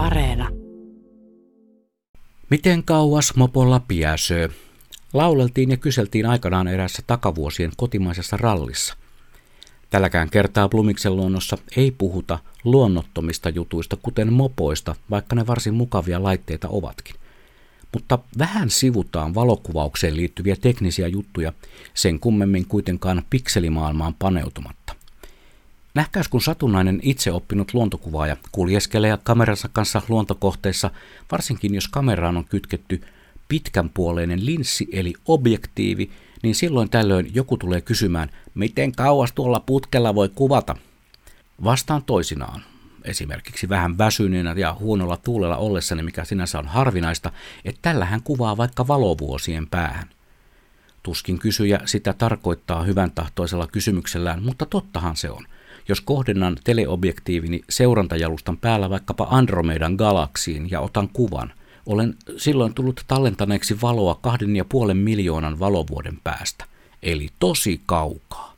[0.00, 0.48] Areena.
[2.50, 4.48] Miten kauas mopolla piäsöö?
[5.12, 8.96] Lauleltiin ja kyseltiin aikanaan erässä takavuosien kotimaisessa rallissa.
[9.90, 16.68] Tälläkään kertaa Blumiksen luonnossa ei puhuta luonnottomista jutuista, kuten mopoista, vaikka ne varsin mukavia laitteita
[16.68, 17.14] ovatkin.
[17.92, 21.52] Mutta vähän sivutaan valokuvaukseen liittyviä teknisiä juttuja,
[21.94, 24.79] sen kummemmin kuitenkaan pikselimaailmaan paneutumatta.
[25.94, 30.90] Nähkäys kun satunnainen itseoppinut luontokuvaaja kuljeskelee kameransa kanssa luontokohteissa,
[31.32, 33.02] varsinkin jos kameraan on kytketty
[33.48, 36.10] pitkänpuoleinen linssi eli objektiivi,
[36.42, 40.76] niin silloin tällöin joku tulee kysymään, miten kauas tuolla putkella voi kuvata.
[41.64, 42.62] Vastaan toisinaan,
[43.04, 47.32] esimerkiksi vähän väsyneenä ja huonolla tuulella ollessani, mikä sinänsä on harvinaista,
[47.64, 50.08] että tällähän kuvaa vaikka valovuosien päähän.
[51.02, 55.46] Tuskin kysyjä sitä tarkoittaa hyvän tahtoisella kysymyksellään, mutta tottahan se on.
[55.88, 61.52] Jos kohdennan teleobjektiivini seurantajalustan päällä vaikkapa Andromedan galaksiin ja otan kuvan,
[61.86, 66.64] olen silloin tullut tallentaneeksi valoa kahden ja puolen miljoonan valovuoden päästä,
[67.02, 68.50] eli tosi kaukaa.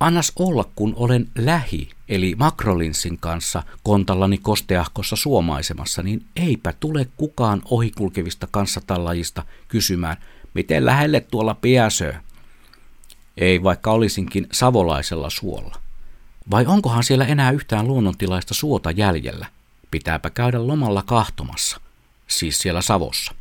[0.00, 7.62] Annas olla, kun olen lähi, eli makrolinssin kanssa kontallani kosteahkossa suomaisemassa, niin eipä tule kukaan
[7.64, 10.16] ohikulkevista kanssatallajista kysymään,
[10.54, 12.14] miten lähelle tuolla piäsöö.
[13.36, 15.76] Ei vaikka olisinkin savolaisella suolla.
[16.50, 19.46] Vai onkohan siellä enää yhtään luonnontilaista suota jäljellä?
[19.90, 21.80] Pitääpä käydä lomalla kahtomassa,
[22.26, 23.34] siis siellä Savossa.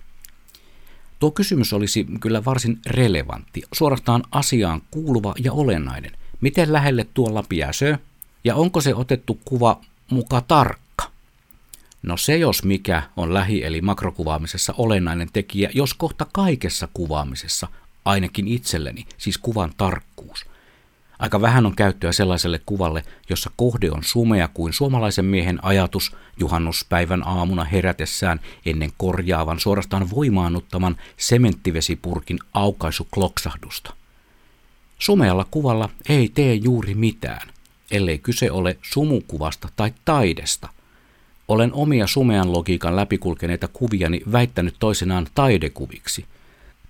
[1.20, 6.12] Tuo kysymys olisi kyllä varsin relevantti, suorastaan asiaan kuuluva ja olennainen.
[6.42, 7.98] Miten lähelle tuolla piäsö?
[8.44, 11.10] Ja onko se otettu kuva muka tarkka?
[12.04, 17.68] No se jos mikä on lähi- eli makrokuvaamisessa olennainen tekijä, jos kohta kaikessa kuvaamisessa,
[18.06, 20.46] ainakin itselleni, siis kuvan tarkkuus–
[21.24, 27.28] Aika vähän on käyttöä sellaiselle kuvalle, jossa kohde on sumea kuin suomalaisen miehen ajatus juhannuspäivän
[27.28, 33.94] aamuna herätessään ennen korjaavan suorastaan voimaannuttaman sementtivesipurkin aukaisukloksahdusta.
[35.00, 37.50] Sumealla kuvalla ei tee juuri mitään,
[37.92, 40.70] ellei kyse ole sumukuvasta tai taidesta.
[41.48, 46.26] Olen omia sumean logiikan läpikulkeneita kuviani väittänyt toisenaan taidekuviksi.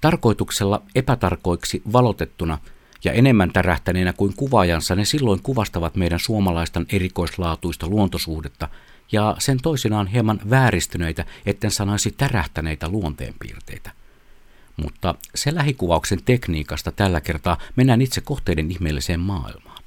[0.03, 2.57] Tarkoituksella epätarkoiksi valotettuna–
[3.03, 8.67] ja enemmän tärähtäneenä kuin kuvaajansa ne silloin kuvastavat meidän suomalaistan erikoislaatuista luontosuhdetta
[9.11, 13.91] ja sen toisinaan hieman vääristyneitä, etten sanoisi tärähtäneitä luonteenpiirteitä.
[14.77, 19.83] Mutta se lähikuvauksen tekniikasta tällä kertaa mennään itse kohteiden ihmeelliseen maailmaan.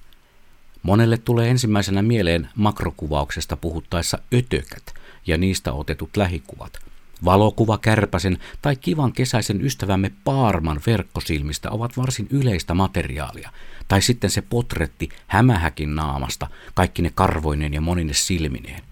[0.83, 4.95] Monelle tulee ensimmäisenä mieleen makrokuvauksesta puhuttaessa ötökät
[5.27, 6.79] ja niistä otetut lähikuvat–
[7.25, 13.51] Valokuva kärpäsen tai kivan kesäisen ystävämme Paarman verkkosilmistä ovat varsin yleistä materiaalia,
[13.89, 18.83] tai sitten se potretti hämähäkin naamasta, kaikki ne karvoineen ja monine silmineen.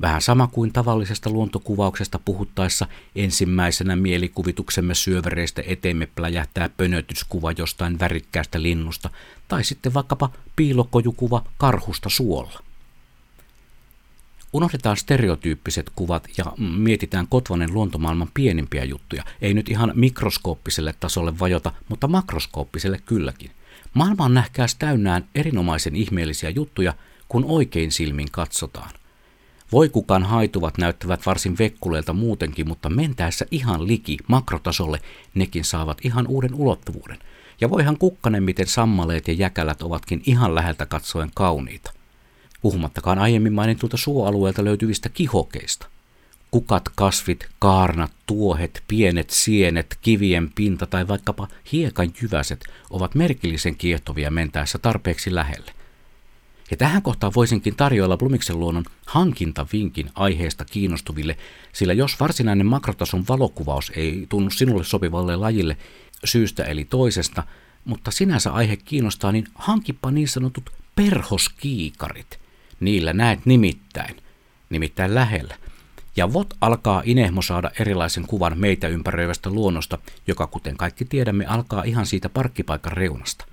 [0.00, 2.86] Vähän sama kuin tavallisesta luontokuvauksesta puhuttaessa
[3.16, 9.10] ensimmäisenä mielikuvituksemme syövereistä eteemme pläjähtää pönötyskuva jostain värikkäästä linnusta,
[9.48, 12.67] tai sitten vaikkapa piilokojukuva karhusta suolla.
[14.52, 19.24] Unohdetaan stereotyyppiset kuvat ja mietitään Kotvanen luontomaailman pienimpiä juttuja.
[19.40, 23.50] Ei nyt ihan mikroskooppiselle tasolle vajota, mutta makroskooppiselle kylläkin.
[23.94, 26.94] Maailma on nähkääs täynnään erinomaisen ihmeellisiä juttuja,
[27.28, 28.90] kun oikein silmin katsotaan.
[29.72, 35.00] Voi kukaan haituvat näyttävät varsin vekkuleilta muutenkin, mutta mentäessä ihan liki makrotasolle
[35.34, 37.18] nekin saavat ihan uuden ulottuvuuden.
[37.60, 41.97] Ja voihan kukkanen, miten sammaleet ja jäkälät ovatkin ihan läheltä katsoen kauniita
[42.60, 45.86] puhumattakaan aiemmin mainitulta suoalueelta löytyvistä kihokeista.
[46.50, 54.30] Kukat, kasvit, kaarnat, tuohet, pienet sienet, kivien pinta tai vaikkapa hiekan jyväset ovat merkillisen kiehtovia
[54.30, 55.72] mentäessä tarpeeksi lähelle.
[56.70, 61.36] Ja tähän kohtaan voisinkin tarjoilla Blumiksen luonnon hankintavinkin aiheesta kiinnostuville,
[61.72, 65.76] sillä jos varsinainen makrotason valokuvaus ei tunnu sinulle sopivalle lajille
[66.24, 67.42] syystä eli toisesta,
[67.84, 72.38] mutta sinänsä aihe kiinnostaa, niin hankipa niin sanotut perhoskiikarit–
[72.80, 74.16] Niillä näet nimittäin,
[74.70, 75.56] nimittäin lähellä.
[76.16, 81.82] Ja VOT alkaa Inehmo saada erilaisen kuvan meitä ympäröivästä luonnosta, joka kuten kaikki tiedämme alkaa
[81.82, 83.44] ihan siitä parkkipaikan reunasta.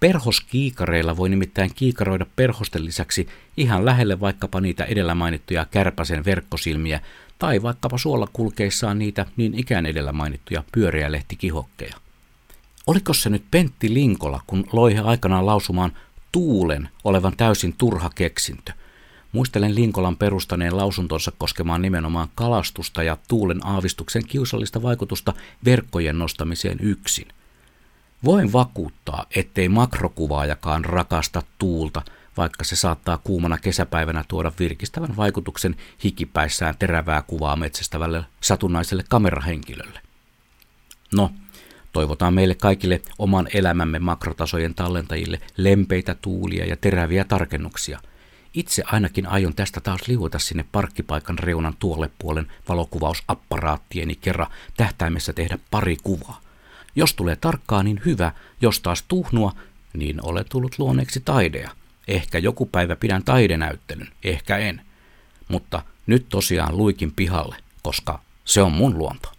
[0.00, 7.00] Perhoskiikareilla voi nimittäin kiikaroida perhosten lisäksi ihan lähelle vaikkapa niitä edellä mainittuja kärpäsen verkkosilmiä
[7.38, 11.96] tai vaikkapa suolla kulkeissaan niitä niin ikään edellä mainittuja pyöreä lehtikihokkeja.
[12.86, 15.92] Oliko se nyt Pentti Linkola, kun loi he aikanaan lausumaan
[16.34, 18.72] tuulen olevan täysin turha keksintö.
[19.32, 25.32] Muistelen Linkolan perustaneen lausuntonsa koskemaan nimenomaan kalastusta ja tuulen aavistuksen kiusallista vaikutusta
[25.64, 27.28] verkkojen nostamiseen yksin.
[28.24, 32.02] Voin vakuuttaa, ettei makrokuvaajakaan rakasta tuulta,
[32.36, 40.00] vaikka se saattaa kuumana kesäpäivänä tuoda virkistävän vaikutuksen hikipäissään terävää kuvaa metsästävälle satunnaiselle kamerahenkilölle.
[41.12, 41.30] No,
[41.94, 48.00] toivotaan meille kaikille oman elämämme makrotasojen tallentajille lempeitä tuulia ja teräviä tarkennuksia.
[48.54, 55.58] Itse ainakin aion tästä taas liuota sinne parkkipaikan reunan tuolle puolen valokuvausapparaattieni kerran tähtäimessä tehdä
[55.70, 56.40] pari kuvaa.
[56.96, 59.52] Jos tulee tarkkaa, niin hyvä, jos taas tuhnua,
[59.92, 61.70] niin ole tullut luonneeksi taidea.
[62.08, 64.80] Ehkä joku päivä pidän taidenäyttelyn, ehkä en.
[65.48, 69.33] Mutta nyt tosiaan luikin pihalle, koska se on mun luonto.